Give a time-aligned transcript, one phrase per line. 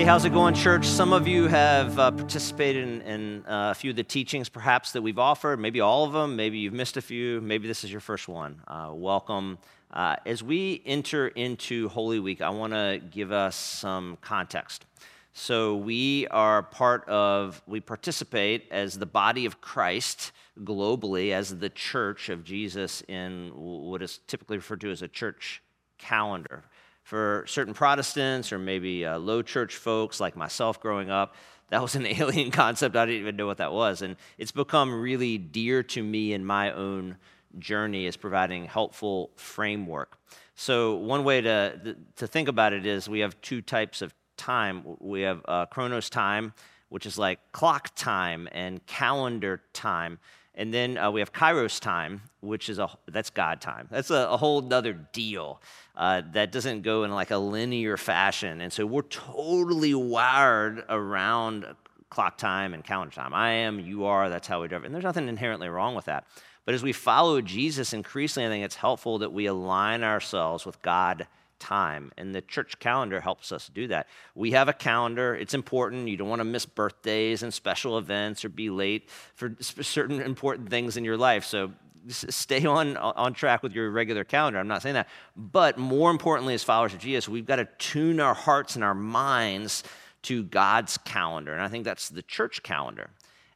[0.00, 0.86] Hey, how's it going, church?
[0.86, 4.92] Some of you have uh, participated in, in uh, a few of the teachings, perhaps,
[4.92, 5.60] that we've offered.
[5.60, 6.36] Maybe all of them.
[6.36, 7.42] Maybe you've missed a few.
[7.42, 8.62] Maybe this is your first one.
[8.66, 9.58] Uh, welcome.
[9.92, 14.86] Uh, as we enter into Holy Week, I want to give us some context.
[15.34, 21.68] So, we are part of, we participate as the body of Christ globally, as the
[21.68, 25.62] church of Jesus in what is typically referred to as a church
[25.98, 26.64] calendar
[27.02, 31.34] for certain Protestants or maybe uh, low church folks like myself growing up,
[31.70, 32.96] that was an alien concept.
[32.96, 34.02] I didn't even know what that was.
[34.02, 37.16] And it's become really dear to me in my own
[37.58, 40.18] journey as providing helpful framework.
[40.54, 44.84] So, one way to, to think about it is we have two types of time.
[44.98, 46.52] We have uh, chronos time,
[46.90, 50.18] which is like clock time and calendar time.
[50.54, 53.88] And then uh, we have Kairos time, which is a that's God time.
[53.90, 55.62] That's a, a whole other deal
[56.00, 58.62] uh, that doesn't go in like a linear fashion.
[58.62, 61.66] And so we're totally wired around
[62.08, 63.34] clock time and calendar time.
[63.34, 64.30] I am, you are.
[64.30, 64.72] That's how we it.
[64.72, 66.26] And there's nothing inherently wrong with that.
[66.64, 70.80] But as we follow Jesus, increasingly, I think it's helpful that we align ourselves with
[70.80, 71.26] God
[71.58, 72.12] time.
[72.16, 74.06] And the church calendar helps us do that.
[74.34, 76.08] We have a calendar, it's important.
[76.08, 80.70] You don't want to miss birthdays and special events or be late for certain important
[80.70, 81.44] things in your life.
[81.44, 81.72] So
[82.08, 84.58] stay on, on track with your regular calendar.
[84.58, 85.08] I'm not saying that.
[85.36, 88.94] But more importantly, as followers of Jesus, we've got to tune our hearts and our
[88.94, 89.84] minds
[90.22, 91.52] to God's calendar.
[91.52, 93.10] And I think that's the church calendar.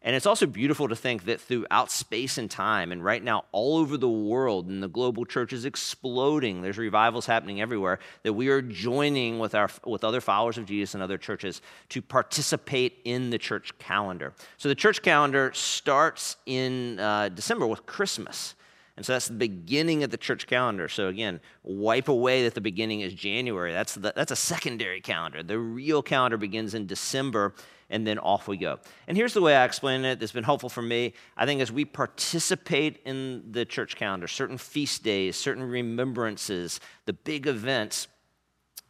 [0.04, 3.78] And it's also beautiful to think that throughout space and time, and right now all
[3.78, 8.48] over the world, and the global church is exploding, there's revivals happening everywhere, that we
[8.48, 13.30] are joining with, our, with other followers of Jesus and other churches to participate in
[13.30, 14.34] the church calendar.
[14.58, 18.56] So the church calendar starts in uh, December with Christmas.
[18.96, 20.88] And so that's the beginning of the church calendar.
[20.88, 23.72] So again, wipe away that the beginning is January.
[23.72, 25.42] That's, the, that's a secondary calendar.
[25.42, 27.54] The real calendar begins in December
[27.90, 28.78] and then off we go.
[29.08, 31.14] And here's the way I explain it that's been helpful for me.
[31.36, 37.12] I think as we participate in the church calendar, certain feast days, certain remembrances, the
[37.12, 38.06] big events,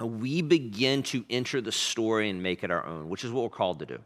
[0.00, 3.48] we begin to enter the story and make it our own, which is what we're
[3.48, 3.98] called to do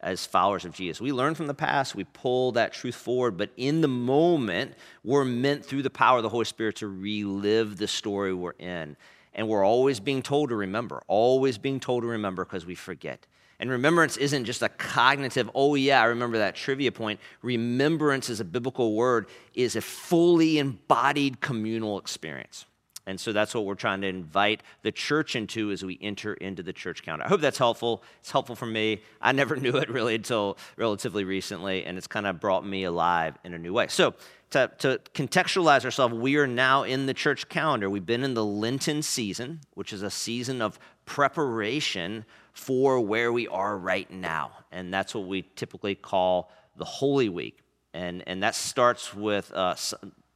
[0.00, 1.00] as followers of Jesus.
[1.00, 5.24] We learn from the past, we pull that truth forward, but in the moment, we're
[5.24, 8.96] meant through the power of the Holy Spirit to relive the story we're in.
[9.34, 13.26] And we're always being told to remember, always being told to remember because we forget.
[13.60, 17.18] And remembrance isn't just a cognitive, oh yeah, I remember that trivia point.
[17.42, 22.66] Remembrance is a biblical word, is a fully embodied communal experience.
[23.08, 26.62] And so that's what we're trying to invite the church into as we enter into
[26.62, 27.24] the church calendar.
[27.24, 28.02] I hope that's helpful.
[28.20, 29.00] It's helpful for me.
[29.22, 33.38] I never knew it really until relatively recently, and it's kind of brought me alive
[33.44, 33.86] in a new way.
[33.88, 34.14] So,
[34.50, 37.88] to, to contextualize ourselves, we are now in the church calendar.
[37.88, 43.48] We've been in the Lenten season, which is a season of preparation for where we
[43.48, 44.52] are right now.
[44.70, 47.60] And that's what we typically call the Holy Week.
[47.94, 49.76] And, and that starts with uh,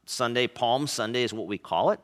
[0.05, 1.99] Sunday, Palm Sunday is what we call it.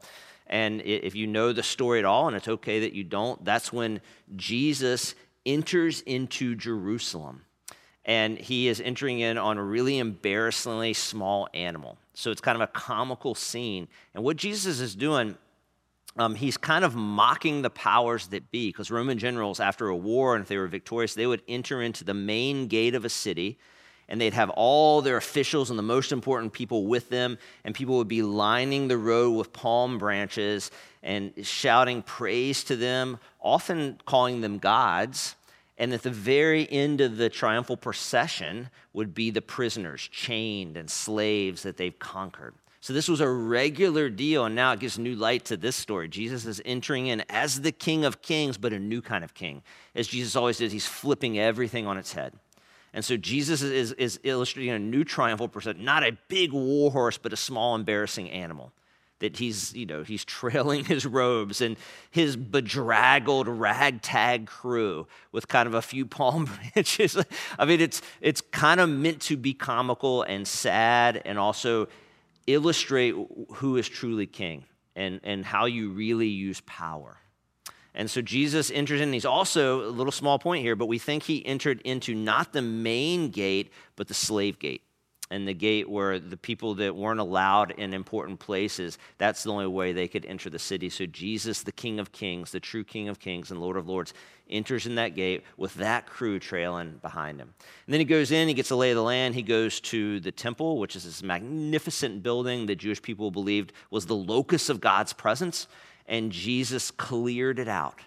[0.50, 3.72] And if you know the story at all, and it's okay that you don't, that's
[3.72, 4.02] when
[4.36, 5.16] Jesus
[5.46, 7.44] enters into Jerusalem.
[8.06, 11.98] And he is entering in on a really embarrassingly small animal.
[12.14, 13.88] So it's kind of a comical scene.
[14.16, 15.38] And what Jesus is doing
[16.18, 20.36] um, he's kind of mocking the powers that be because Roman generals, after a war,
[20.36, 23.58] and if they were victorious, they would enter into the main gate of a city
[24.10, 27.96] and they'd have all their officials and the most important people with them, and people
[27.98, 30.72] would be lining the road with palm branches
[31.02, 35.36] and shouting praise to them, often calling them gods.
[35.78, 40.90] And at the very end of the triumphal procession would be the prisoners, chained and
[40.90, 42.56] slaves that they've conquered.
[42.82, 46.08] So this was a regular deal, and now it gives new light to this story.
[46.08, 49.62] Jesus is entering in as the King of Kings, but a new kind of king.
[49.96, 52.34] As Jesus always does, he's flipping everything on its head.
[52.94, 57.18] And so Jesus is, is illustrating a new triumphal procession, not a big war horse,
[57.18, 58.72] but a small, embarrassing animal.
[59.20, 61.78] That he's, you know, he's trailing his robes and
[62.10, 67.18] his bedraggled ragtag crew with kind of a few palm branches.
[67.58, 71.88] I mean, it's it's kind of meant to be comical and sad and also
[72.48, 73.14] illustrate
[73.56, 74.64] who is truly king
[74.96, 77.18] and, and how you really use power.
[78.00, 79.12] And so Jesus enters in.
[79.12, 82.62] He's also a little small point here, but we think he entered into not the
[82.62, 84.84] main gate, but the slave gate
[85.30, 89.68] and the gate where the people that weren't allowed in important places, that's the only
[89.68, 90.90] way they could enter the city.
[90.90, 94.14] So Jesus, the King of Kings, the true King of Kings and Lord of Lords,
[94.50, 97.54] enters in that gate with that crew trailing behind him.
[97.86, 99.36] And then he goes in, he gets a lay of the land.
[99.36, 104.06] He goes to the temple, which is this magnificent building that Jewish people believed was
[104.06, 105.68] the locus of God's presence.
[106.10, 108.02] And Jesus cleared it out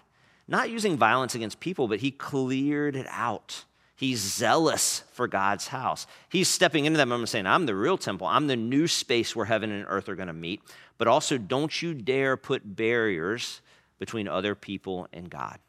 [0.47, 3.63] not using violence against people, but he cleared it out.
[3.95, 6.05] He's zealous for God's house.
[6.29, 8.27] He's stepping into that moment saying, I'm the real temple.
[8.27, 10.61] I'm the new space where heaven and earth are going to meet.
[10.97, 13.61] But also, don't you dare put barriers
[13.99, 15.59] between other people and God.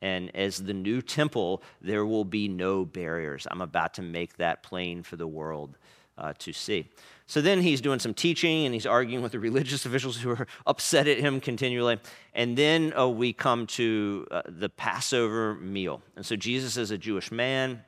[0.00, 3.46] And as the new temple, there will be no barriers.
[3.50, 5.76] I'm about to make that plain for the world
[6.18, 6.90] uh, to see.
[7.26, 10.46] So then he's doing some teaching and he's arguing with the religious officials who are
[10.66, 11.98] upset at him continually.
[12.34, 16.02] And then uh, we come to uh, the Passover meal.
[16.16, 17.84] And so Jesus is a Jewish man,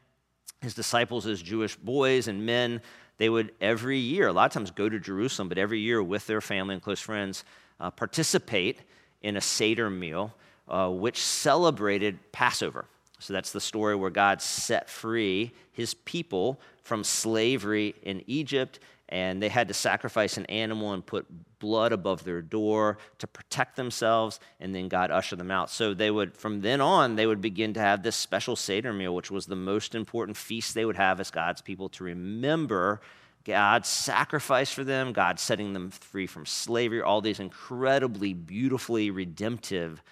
[0.61, 2.81] his disciples as Jewish boys and men.
[3.17, 6.27] They would every year, a lot of times go to Jerusalem, but every year with
[6.27, 7.45] their family and close friends,
[7.79, 8.81] uh, participate
[9.23, 10.35] in a Seder meal,
[10.69, 12.87] uh, which celebrated Passover.
[13.21, 19.43] So that's the story where God set free his people from slavery in Egypt, and
[19.43, 21.27] they had to sacrifice an animal and put
[21.59, 25.71] blood above their door to protect themselves, and then God ushered them out.
[25.71, 29.15] So they would, from then on, they would begin to have this special Seder meal,
[29.15, 33.01] which was the most important feast they would have as God's people to remember
[33.45, 40.03] God's sacrifice for them, God setting them free from slavery, all these incredibly beautifully redemptive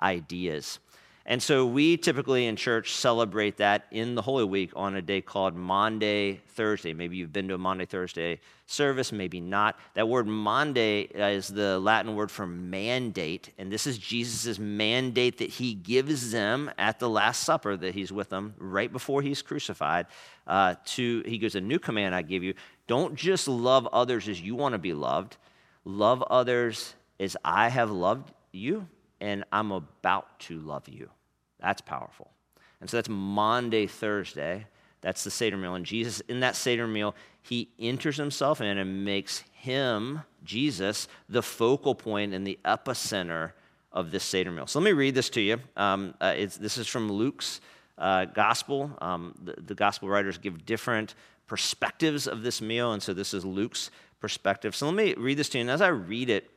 [0.00, 0.78] ideas.
[1.24, 5.20] And so we typically in church celebrate that in the Holy Week on a day
[5.20, 6.94] called Maundy Thursday.
[6.94, 9.78] Maybe you've been to a Maundy Thursday service, maybe not.
[9.94, 15.50] That word Maundy is the Latin word for mandate, and this is Jesus' mandate that
[15.50, 20.06] he gives them at the Last Supper that he's with them right before he's crucified.
[20.44, 22.54] Uh, to he gives a new command I give you:
[22.88, 25.36] don't just love others as you want to be loved,
[25.84, 28.88] love others as I have loved you
[29.22, 31.08] and I'm about to love you.
[31.60, 32.28] That's powerful.
[32.80, 34.66] And so that's Maundy, Thursday.
[35.00, 35.76] That's the Seder meal.
[35.76, 41.42] And Jesus, in that Seder meal, he enters himself in and makes him, Jesus, the
[41.42, 43.52] focal point and the epicenter
[43.92, 44.66] of this Seder meal.
[44.66, 45.60] So let me read this to you.
[45.76, 47.60] Um, uh, this is from Luke's
[47.98, 48.90] uh, gospel.
[49.00, 51.14] Um, the, the gospel writers give different
[51.46, 52.92] perspectives of this meal.
[52.92, 54.74] And so this is Luke's perspective.
[54.74, 55.62] So let me read this to you.
[55.62, 56.50] And as I read it,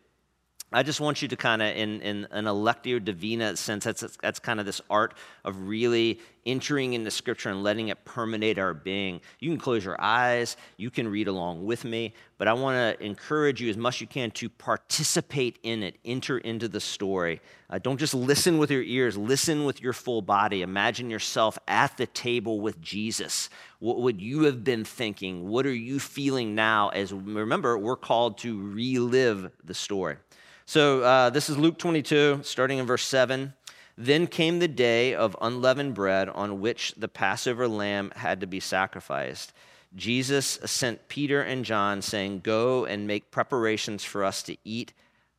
[0.75, 4.39] I just want you to kind of, in, in a lectio Divina sense, that's, that's
[4.39, 5.13] kind of this art
[5.45, 9.21] of really entering into Scripture and letting it permeate our being.
[9.39, 13.05] You can close your eyes, you can read along with me, but I want to
[13.05, 17.39] encourage you as much as you can to participate in it, enter into the story.
[17.69, 20.61] Uh, don't just listen with your ears, listen with your full body.
[20.61, 23.49] Imagine yourself at the table with Jesus.
[23.79, 25.47] What would you have been thinking?
[25.47, 26.89] What are you feeling now?
[26.89, 30.17] As remember, we're called to relive the story.
[30.67, 33.53] So uh, this is Luke 22, starting in verse 7.
[33.97, 38.59] Then came the day of unleavened bread on which the Passover lamb had to be
[38.59, 39.53] sacrificed.
[39.95, 44.91] Jesus sent Peter and John, saying, Go and make preparations for us to eat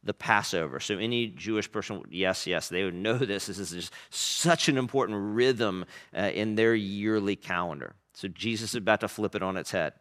[0.03, 0.79] the Passover.
[0.79, 3.47] So, any Jewish person, yes, yes, they would know this.
[3.47, 5.85] This is just such an important rhythm
[6.17, 7.95] uh, in their yearly calendar.
[8.15, 9.93] So, Jesus is about to flip it on its head.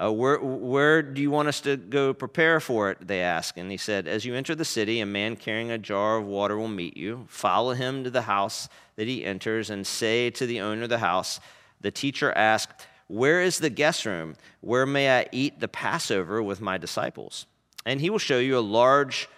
[0.00, 2.98] Uh, where, where do you want us to go prepare for it?
[3.06, 3.56] They ask.
[3.56, 6.58] And he said, As you enter the city, a man carrying a jar of water
[6.58, 7.24] will meet you.
[7.28, 10.98] Follow him to the house that he enters and say to the owner of the
[10.98, 11.40] house,
[11.80, 14.36] The teacher asked, Where is the guest room?
[14.60, 17.46] Where may I eat the Passover with my disciples?
[17.86, 19.30] And he will show you a large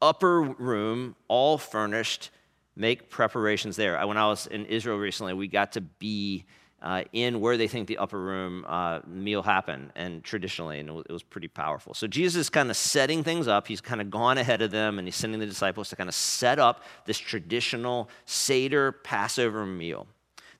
[0.00, 2.30] upper room, all furnished.
[2.76, 4.04] Make preparations there.
[4.06, 6.44] When I was in Israel recently, we got to be
[6.84, 11.10] uh, in where they think the upper room uh, meal happened, and traditionally, and it
[11.10, 11.94] was pretty powerful.
[11.94, 13.66] So Jesus is kind of setting things up.
[13.66, 16.14] He's kind of gone ahead of them, and he's sending the disciples to kind of
[16.14, 20.06] set up this traditional Seder Passover meal.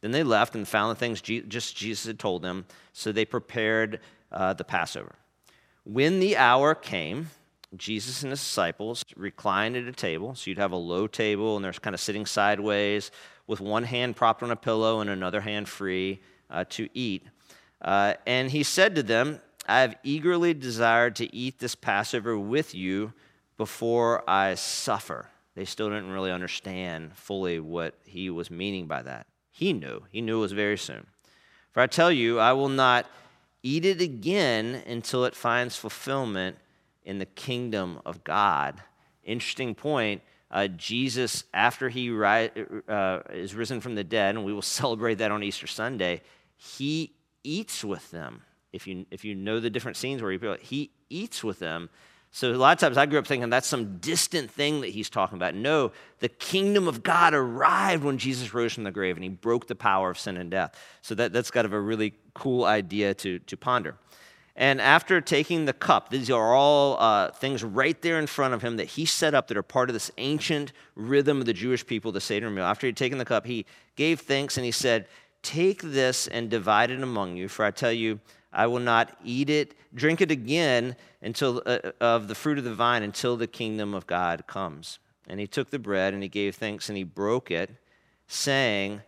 [0.00, 2.64] Then they left and found the things just Jesus had told them,
[2.94, 4.00] so they prepared
[4.32, 5.16] uh, the Passover.
[5.84, 7.28] When the hour came,
[7.76, 10.34] Jesus and his disciples reclined at a table.
[10.34, 13.10] So you'd have a low table, and they're kind of sitting sideways
[13.46, 16.20] with one hand propped on a pillow and another hand free
[16.50, 17.26] uh, to eat.
[17.80, 22.74] Uh, and he said to them, I have eagerly desired to eat this Passover with
[22.74, 23.12] you
[23.56, 25.28] before I suffer.
[25.54, 29.26] They still didn't really understand fully what he was meaning by that.
[29.50, 30.04] He knew.
[30.10, 31.06] He knew it was very soon.
[31.72, 33.06] For I tell you, I will not
[33.62, 36.58] eat it again until it finds fulfillment
[37.04, 38.82] in the kingdom of God.
[39.22, 40.22] Interesting point
[40.54, 42.50] uh, Jesus, after he ri-
[42.88, 46.22] uh, is risen from the dead, and we will celebrate that on Easter Sunday,
[46.56, 48.42] he eats with them.
[48.72, 51.90] If you, if you know the different scenes where he, he eats with them.
[52.30, 55.08] So a lot of times I grew up thinking that's some distant thing that he's
[55.08, 55.54] talking about.
[55.54, 59.68] No, the kingdom of God arrived when Jesus rose from the grave and he broke
[59.68, 60.76] the power of sin and death.
[61.02, 63.96] So that, that's kind of a really cool idea to, to ponder.
[64.56, 68.62] And after taking the cup, these are all uh, things right there in front of
[68.62, 71.84] him that he set up that are part of this ancient rhythm of the Jewish
[71.84, 72.64] people, the Seder meal.
[72.64, 75.08] After he'd taken the cup, he gave thanks and he said,
[75.42, 78.20] Take this and divide it among you, for I tell you,
[78.52, 82.74] I will not eat it, drink it again until uh, of the fruit of the
[82.74, 85.00] vine until the kingdom of God comes.
[85.26, 87.70] And he took the bread and he gave thanks and he broke it,
[88.28, 89.02] saying,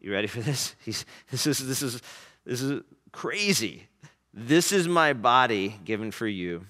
[0.00, 0.74] "You ready for this?
[0.84, 2.02] He's, this is this is
[2.44, 3.88] this is crazy.
[4.32, 6.66] This is my body given for you.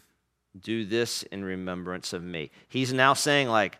[0.58, 3.78] Do this in remembrance of me." He's now saying like,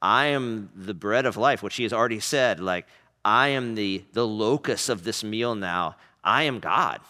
[0.00, 2.60] "I am the bread of life," which he has already said.
[2.60, 2.86] Like,
[3.24, 5.96] I am the the locus of this meal now.
[6.24, 7.00] I am God.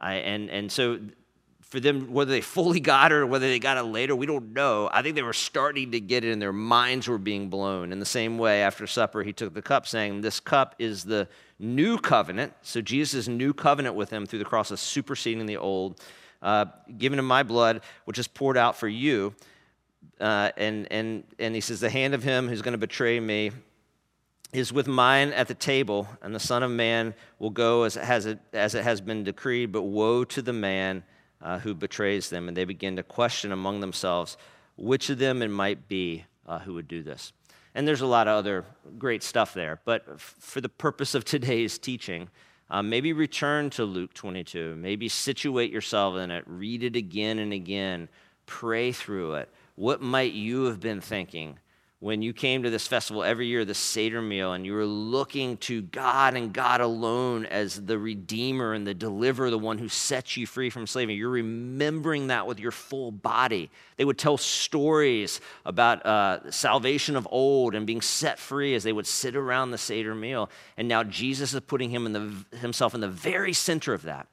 [0.00, 1.00] I, and, and so
[1.68, 4.52] for them, whether they fully got it or whether they got it later, we don't
[4.52, 4.88] know.
[4.92, 7.92] I think they were starting to get it and their minds were being blown.
[7.92, 11.28] In the same way, after supper, he took the cup, saying, This cup is the
[11.58, 12.54] new covenant.
[12.62, 16.00] So Jesus' new covenant with him through the cross is superseding the old,
[16.42, 19.34] uh, given in my blood, which is poured out for you.
[20.20, 23.52] Uh, and, and, and he says, The hand of him who's going to betray me
[24.52, 28.04] is with mine at the table, and the Son of Man will go as it
[28.04, 31.02] has, as it has been decreed, but woe to the man
[31.42, 32.48] uh, who betrays them.
[32.48, 34.36] And they begin to question among themselves
[34.76, 37.32] which of them it might be uh, who would do this.
[37.74, 38.64] And there's a lot of other
[38.98, 42.28] great stuff there, but f- for the purpose of today's teaching,
[42.70, 44.76] uh, maybe return to Luke 22.
[44.76, 48.08] Maybe situate yourself in it, read it again and again,
[48.46, 49.48] pray through it.
[49.74, 51.58] What might you have been thinking?
[52.00, 55.56] When you came to this festival every year, the Seder meal, and you were looking
[55.56, 60.36] to God and God alone as the Redeemer and the Deliverer, the one who sets
[60.36, 63.68] you free from slavery, you're remembering that with your full body.
[63.96, 68.92] They would tell stories about uh, salvation of old and being set free as they
[68.92, 70.50] would sit around the Seder meal.
[70.76, 74.28] And now Jesus is putting him in the, himself in the very center of that.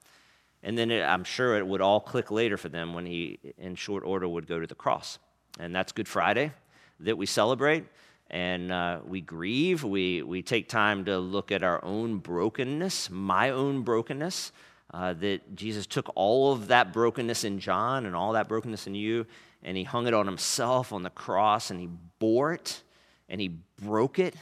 [0.61, 3.73] And then it, I'm sure it would all click later for them when he, in
[3.73, 5.17] short order, would go to the cross.
[5.59, 6.51] And that's Good Friday
[6.99, 7.85] that we celebrate
[8.29, 9.83] and uh, we grieve.
[9.83, 14.51] We, we take time to look at our own brokenness, my own brokenness.
[14.93, 18.95] Uh, that Jesus took all of that brokenness in John and all that brokenness in
[18.95, 19.25] you,
[19.63, 22.81] and he hung it on himself on the cross, and he bore it,
[23.27, 24.35] and he broke it,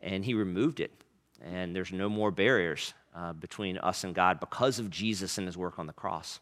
[0.00, 0.90] and he removed it.
[1.40, 5.56] And there's no more barriers uh, between us and God because of Jesus and his
[5.56, 6.40] work on the cross.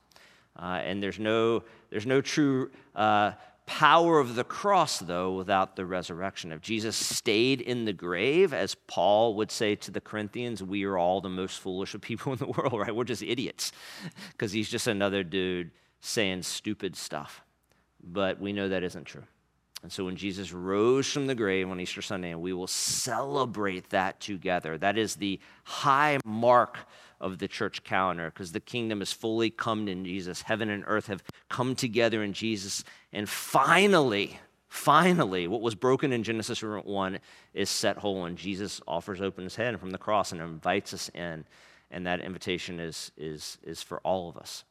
[0.56, 3.32] Uh, and there's no, there's no true uh,
[3.66, 6.52] power of the cross, though, without the resurrection.
[6.52, 10.98] If Jesus stayed in the grave, as Paul would say to the Corinthians, we are
[10.98, 12.94] all the most foolish of people in the world, right?
[12.94, 13.72] We're just idiots
[14.32, 17.42] because he's just another dude saying stupid stuff.
[18.02, 19.24] But we know that isn't true.
[19.82, 23.90] And so when Jesus rose from the grave on Easter Sunday, and we will celebrate
[23.90, 24.78] that together.
[24.78, 26.78] That is the high mark
[27.20, 30.42] of the church calendar because the kingdom has fully come in Jesus.
[30.42, 32.84] Heaven and earth have come together in Jesus.
[33.12, 34.38] And finally,
[34.68, 37.18] finally, what was broken in Genesis 1
[37.54, 38.24] is set whole.
[38.24, 41.44] And Jesus offers open his hand from the cross and invites us in.
[41.90, 44.64] And that invitation is, is, is for all of us.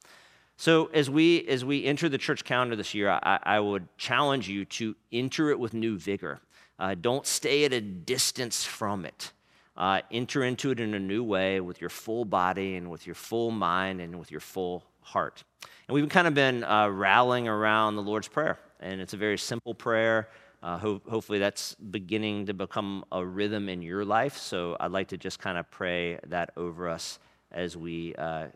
[0.62, 4.48] So as we as we enter the church calendar this year, I, I would challenge
[4.48, 6.40] you to enter it with new vigor.
[6.78, 9.32] Uh, don't stay at a distance from it.
[9.76, 13.16] Uh, enter into it in a new way with your full body and with your
[13.16, 15.44] full mind and with your full heart.
[15.88, 19.38] And we've kind of been uh, rallying around the Lord's Prayer, and it's a very
[19.38, 20.30] simple prayer.
[20.64, 24.38] Uh, ho- hopefully, that's beginning to become a rhythm in your life.
[24.38, 27.20] So, I'd like to just kind of pray that over us
[27.52, 28.48] as we uh,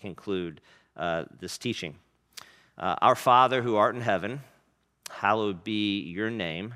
[0.00, 0.60] conclude
[0.96, 1.96] uh, this teaching.
[2.78, 4.40] Uh, Our Father who art in heaven,
[5.10, 6.74] hallowed be your name.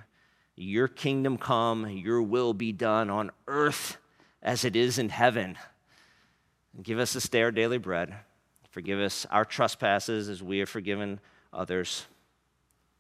[0.56, 3.96] Your kingdom come, your will be done on earth
[4.42, 5.56] as it is in heaven.
[6.82, 8.14] Give us this day our daily bread.
[8.72, 11.20] Forgive us our trespasses as we have forgiven
[11.52, 12.06] others.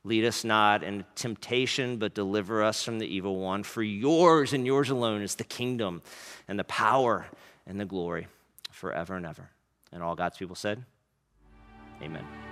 [0.04, 3.62] Lead us not into temptation, but deliver us from the evil one.
[3.62, 6.02] For yours and yours alone is the kingdom
[6.46, 7.24] and the power
[7.66, 8.26] and the glory
[8.70, 9.48] forever and ever.
[9.92, 10.84] And all God's people said,
[12.02, 12.51] Amen.